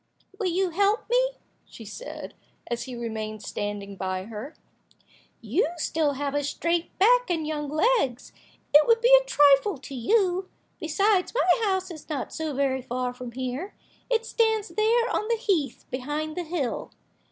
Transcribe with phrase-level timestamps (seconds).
[0.39, 2.33] "Will you help me?" she said,
[2.65, 4.55] as he remained standing by her.
[5.41, 8.33] "You have still a straight back and young legs,
[8.73, 10.49] it would be a trifle to you.
[10.79, 13.75] Besides, my house is not so very far from here,
[14.09, 16.89] it stands there on the heath behind the hill.